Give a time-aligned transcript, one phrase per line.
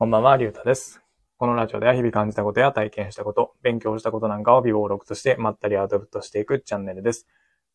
[0.00, 1.02] こんばんは、りゅうたです。
[1.36, 7.26] このラジオでは日々感じたことや体験したこと、勉強したことなんかを微暴録としてまったりアウトプットしていくチャンネルです。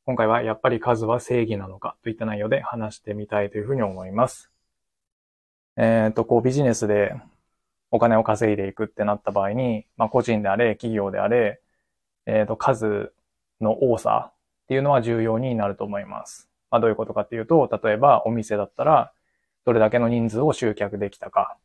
[0.08, 4.50] 今回はやっぱり数は正義なのかといった内容で話してみたいというふうに思います。
[5.78, 7.14] えっ、と、こうビジネスで
[7.92, 11.62] お金を稼いでいくってなった場合に、まあ個人であれ、企業であれ、
[12.26, 13.14] えっ、と、数
[13.62, 14.32] の多さ
[14.64, 16.50] っていうのは重要になると思います。
[16.72, 19.14] まあどういうことかっていうと、例えばお店だったら、
[19.64, 21.56] どれだけの人数を集客できたか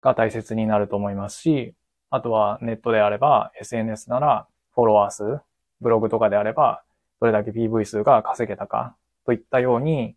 [0.00, 1.74] が大切になると思いますし、
[2.10, 5.40] あとはネットであれば SNS ならフォロワー数、
[5.80, 6.82] ブログとかであれば
[7.20, 10.14] どれだけ PV 数が稼げたかといったように、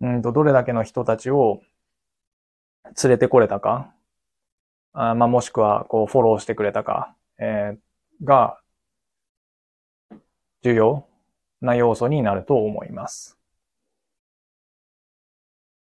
[0.00, 1.60] うんとどれだけの人たちを
[3.02, 3.92] 連れてこれたか、
[4.92, 7.78] あまあ、もしくはこうフォローしてくれたか、えー
[8.24, 8.58] が
[10.62, 11.06] 重要
[11.60, 13.38] な要素になると思います。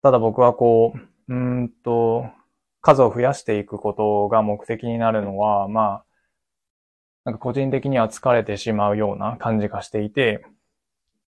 [0.02, 0.94] ただ僕はこ
[1.28, 2.26] う、うんと、
[2.84, 6.04] 数を増やしていくことが目的になるのは、まあ、
[7.24, 10.44] なんか個人的には疲れてしまうような感じがしていて、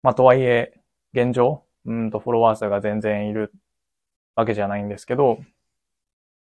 [0.03, 0.77] まあとはいえ、
[1.13, 3.53] 現状、うんとフォロワー数が全然いる
[4.35, 5.39] わけじゃないんですけど、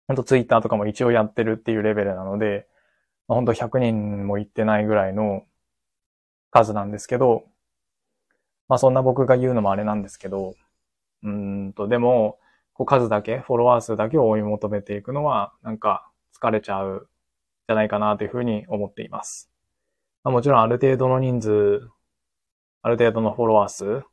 [0.07, 2.65] ほんとツイッターとかも一応やってるっていうレベルなので、
[3.27, 5.43] まあ、ほんと100人もいってないぐらいの
[6.51, 7.43] 数なんですけど、
[8.69, 10.55] まあそんな僕が言うのもあれなんですけど、
[11.23, 12.39] うんと、でも、
[12.75, 17.07] こう数だけ、フォロワー数だけを追い求めていくのは、なんか疲れちゃう
[17.67, 19.49] じゃないかなというふうに思っています。
[20.25, 21.89] まあ、もちろんある程度の人数、
[22.81, 24.03] ある程度のフォロワー数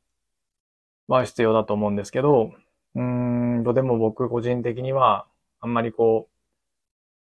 [1.08, 2.52] は必要だと思うんですけど、
[2.94, 5.26] うんと、でも僕個人的には、
[5.60, 6.32] あんまりこう、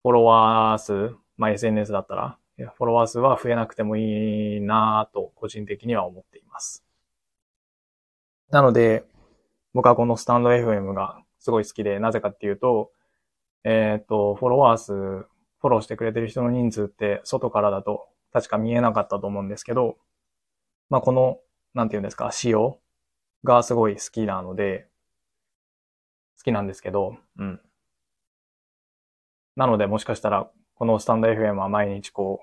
[0.02, 6.84] フォロワー数、まあ SNS だったら、フォロワー数は増えなくてもいいなぁと個人的には思っています。
[8.50, 9.06] なので、
[9.74, 12.90] 僕はこのスタンド FM がすごい好きで、なぜかっていうと、
[13.64, 19.98] えっ、と、フォロワー数、フォローしてくれてる人の人数って外からだと確か見えなかったと思うんですけど、
[20.90, 21.38] まあこの、
[21.74, 22.78] なんていうんですか、仕様
[23.44, 24.88] がすごい好きなので、
[26.38, 27.60] 好きなんですけど、うん。
[29.54, 32.40] なのでもしかしたら、このスタンド FM は毎日こ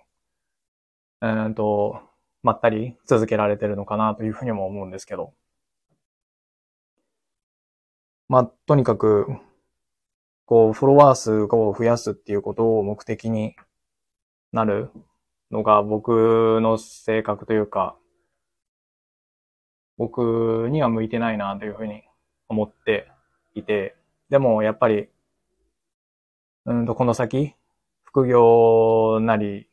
[1.21, 2.01] う、えーっと、
[2.43, 5.33] まったり続けられてるのかなというふうにも思うんですけど、
[8.29, 9.27] まあ、とにかく、
[10.45, 11.47] こう、フォロワー数を
[11.77, 13.55] 増やすっていうことを目的に
[14.51, 14.91] なる
[15.51, 17.97] のが僕の性格というか、
[19.97, 22.03] 僕には向いてないなというふうに
[22.47, 23.11] 思って
[23.53, 23.95] いて、
[24.29, 25.09] でもやっぱり、
[26.65, 27.53] うんと、この先、
[28.03, 29.69] 副業なり、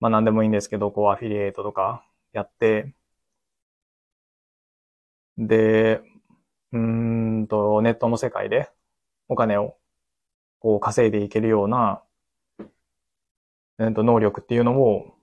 [0.00, 2.04] まあ何でもいいんですけど、こうアフィリエイトとか
[2.34, 2.92] やって、
[5.36, 6.02] で、
[6.72, 8.70] うーんと、ネットの世界で
[9.28, 9.76] お金を
[10.60, 12.02] こう稼いでいけるような、
[13.78, 15.14] うんと、能力っていうのを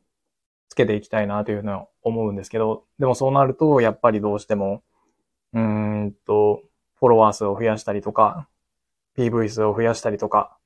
[0.69, 4.83] つけていきたいなというのは思うんですけど、でもそうなると、やっぱりどうしても、
[5.53, 6.61] うーんと、
[6.95, 8.47] フォロワー数を増やしたりとか、
[9.17, 10.57] PV 数を増やしたりとか、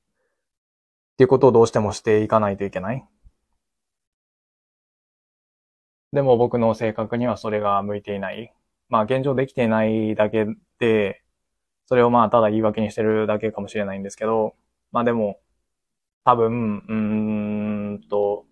[1.14, 3.08] っていうことをどうしてもしていかないといけない。
[6.12, 8.54] でも僕の性格にはそれが向いていない。
[8.90, 10.46] まあ現状できていないだけ、
[11.88, 14.56] それをまあただ言い訳にしてるだけかもしれないんですけど、
[14.92, 15.40] まあでも、
[16.26, 16.94] 多分、うー
[18.00, 18.46] んと、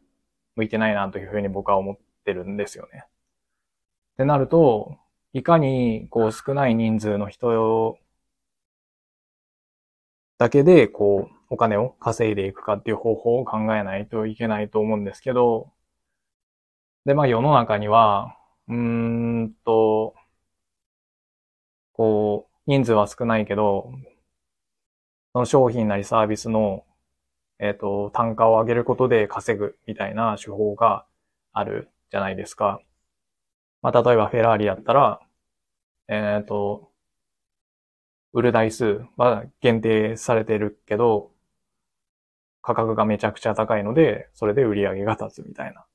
[0.56, 3.06] 向いてないなというふうに僕は思ってるんですよね。
[4.14, 4.98] ってなると、
[5.34, 7.98] いかにこう少ない人数の人
[10.38, 15.72] だけでこうお金を稼いでいくかっていう方法を考えないといけないと思うんですけど、
[17.06, 18.38] で、まあ世の中には、
[18.68, 20.14] うーんと、
[22.02, 23.92] こう、人数は少ないけど、
[25.34, 26.84] その商品なりサービスの、
[27.60, 31.06] えっ、と、単価を上げることで稼ぐみたいな手法が
[31.54, 32.82] あるじゃないですか。
[33.84, 35.22] まあ、例えばフェラーリだったら、
[36.08, 36.92] えっ、と、
[38.34, 41.32] 売る台数は限定されてるけど、
[42.64, 45.86] 価格がめちゃくちゃ高いので、それで売り上げが立つみたいな。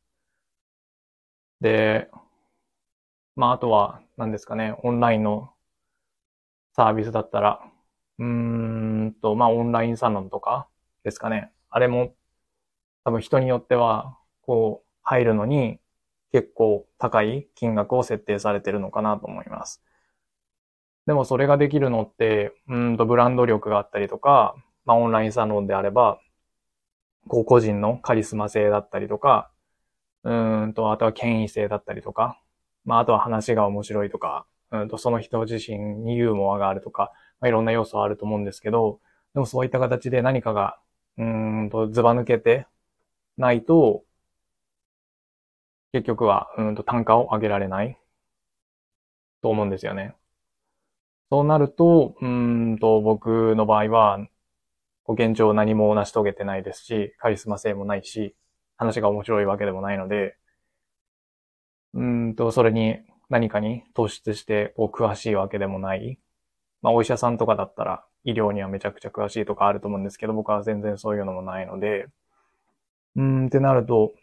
[1.60, 2.08] で、
[3.34, 5.52] まあ、あとは、何ですかね、オンラインの
[6.76, 7.60] サービスだったら、
[8.18, 10.68] うーんと、まあ、オンラインサロンとか
[11.04, 11.50] ですかね。
[11.70, 12.14] あれも、
[13.04, 15.80] 多分人によっては、こう、入るのに
[16.32, 19.82] 結構高い金額を設定されてるのかなと思います。
[21.06, 26.20] でもそれができるのって、うんとブランド力があったりとか、まあオンラインサロンであれば、
[27.28, 29.50] こう個人のカリスマ性だったりとか、
[30.24, 32.40] うんと、あとは権威性だったりとか、
[32.84, 39.00] まああとは話が面白いとか、うんとその人自身にユーモアがあるとか、まあ、いろんな要素はあると思うんですけど、
[39.34, 40.78] でもそういった形で何かが、
[41.18, 42.66] うんと、ずば抜けて
[43.36, 44.04] ないと、
[45.92, 47.98] 結局は、うんと単価を上げられない
[49.42, 50.14] と思うんですよね。
[51.30, 54.26] そうなると、うんと、僕の場合は、
[55.08, 58.34] 現状何も成し遂げてないですし、カリスマ性もないし、
[58.76, 60.36] 話が面白いわけでもないので、
[61.94, 66.18] うんと、それに何かに突出してこう詳しいわけでもない。
[66.82, 72.08] まあ、お医者さんとかだったら医療にはめちゃくちゃ詳しいとかあると思うんですけど、僕は全然そういうのもないので、
[73.16, 74.14] うーんってなると、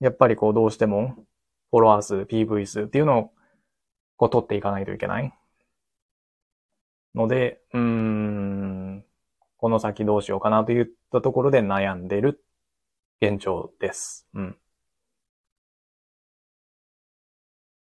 [0.00, 1.14] やっぱりこうどうしても
[1.70, 3.32] フォロワー数、PV 数っていうのを
[4.16, 5.32] こう取っていかないといけない。
[7.14, 9.04] ので、うーん、
[9.56, 12.44] この先どうしようかなといったところで悩んでる
[13.20, 14.28] 現状です。
[14.34, 14.58] うん。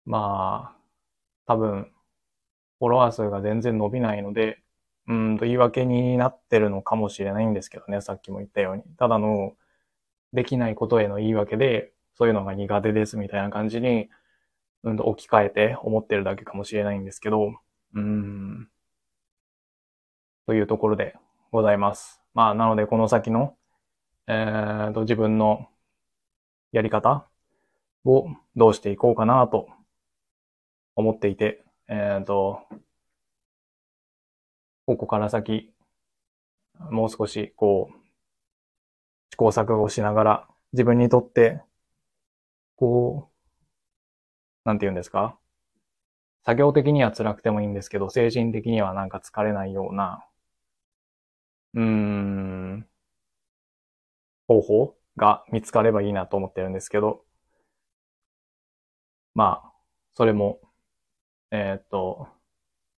[0.06, 0.76] まあ、
[1.46, 1.92] 多分、
[2.78, 4.62] フォロワー数が全然伸びないので、
[5.08, 8.82] うんと言い訳になってるのかもしれないんですけどね、さっきも言ったように。
[8.98, 9.54] ただの、
[10.32, 14.08] できないことへの言い訳で、そういうのが苦手ですみたいな感じに、
[14.82, 17.54] うんと置き換えて思ってるだけかもしれないんですけど、
[17.94, 18.68] うん、
[20.46, 21.16] というところで
[21.50, 22.20] ございます。
[22.34, 23.56] まあ、なのでこの先の、
[24.28, 25.68] えーと、自分の
[26.72, 27.26] やり方
[28.04, 29.68] をどうしていこうかなと
[30.96, 32.62] 思っていて、えっ、と、
[34.86, 35.72] ここから先、
[36.90, 37.96] もう少し、こう、
[39.30, 41.62] 試行錯誤しながら、自分にとって、
[42.76, 43.36] こう、
[44.64, 45.38] なんて言うんですか？
[46.46, 50.26] 作業的には辛くてもいいんですけど、精神的にはなんか疲れないような、
[51.74, 52.88] うーん、
[54.48, 57.24] 方法が見つかればいいなと思ってるんですけど、
[59.34, 59.72] まあ、
[60.14, 60.58] それも
[61.56, 62.28] えー、っと、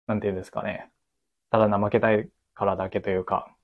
[0.06, 0.90] なんていうんですかね。
[1.50, 3.56] ただ怠けたいからだけというか、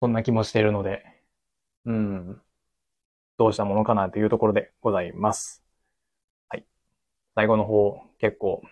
[0.00, 1.04] そんな気もしているので、
[1.86, 2.42] うん、
[3.38, 5.64] どうしたものかなというところでございます。
[6.48, 6.66] はい。
[7.36, 8.62] 最後の方、結構、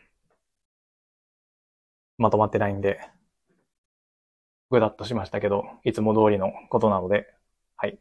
[2.18, 3.00] まとまってないんで、
[4.70, 7.26] ぐだっとしましたけど、いつも通りのことなので、
[7.76, 7.98] はい。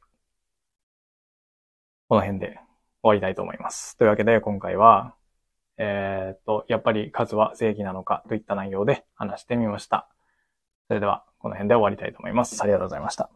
[2.08, 2.58] この辺で終
[3.04, 3.98] わりたいと思います。
[3.98, 5.16] というわけで、今回は、
[5.78, 10.08] えっ、と、やっぱり数は正義なのかといった内容で話してみました。
[10.88, 12.62] それでは、この辺で終わりたいと思います。
[12.62, 13.30] ありがとうございました。